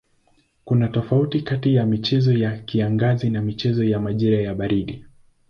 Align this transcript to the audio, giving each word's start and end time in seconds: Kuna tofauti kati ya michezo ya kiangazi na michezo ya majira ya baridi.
Kuna 0.65 0.87
tofauti 0.87 1.41
kati 1.41 1.75
ya 1.75 1.85
michezo 1.85 2.33
ya 2.33 2.57
kiangazi 2.57 3.29
na 3.29 3.41
michezo 3.41 3.83
ya 3.83 3.99
majira 3.99 4.41
ya 4.41 4.55
baridi. 4.55 5.05